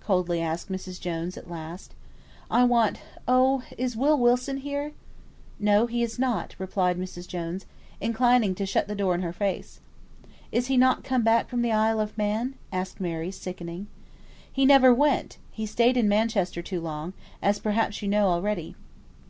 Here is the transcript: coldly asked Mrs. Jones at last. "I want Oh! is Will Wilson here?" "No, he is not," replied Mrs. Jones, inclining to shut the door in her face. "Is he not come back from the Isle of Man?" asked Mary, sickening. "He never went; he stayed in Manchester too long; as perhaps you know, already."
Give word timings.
coldly 0.00 0.40
asked 0.40 0.72
Mrs. 0.72 0.98
Jones 0.98 1.36
at 1.36 1.50
last. 1.50 1.92
"I 2.50 2.64
want 2.64 3.02
Oh! 3.28 3.62
is 3.76 3.94
Will 3.94 4.18
Wilson 4.18 4.56
here?" 4.56 4.92
"No, 5.58 5.86
he 5.86 6.02
is 6.02 6.18
not," 6.18 6.54
replied 6.58 6.96
Mrs. 6.96 7.28
Jones, 7.28 7.66
inclining 8.00 8.54
to 8.54 8.64
shut 8.64 8.88
the 8.88 8.94
door 8.94 9.14
in 9.14 9.20
her 9.20 9.34
face. 9.34 9.80
"Is 10.50 10.68
he 10.68 10.78
not 10.78 11.04
come 11.04 11.22
back 11.22 11.46
from 11.46 11.60
the 11.60 11.72
Isle 11.72 12.00
of 12.00 12.16
Man?" 12.16 12.54
asked 12.72 13.02
Mary, 13.02 13.30
sickening. 13.30 13.86
"He 14.50 14.64
never 14.64 14.94
went; 14.94 15.36
he 15.50 15.66
stayed 15.66 15.98
in 15.98 16.08
Manchester 16.08 16.62
too 16.62 16.80
long; 16.80 17.12
as 17.42 17.58
perhaps 17.58 18.00
you 18.00 18.08
know, 18.08 18.28
already." 18.30 18.74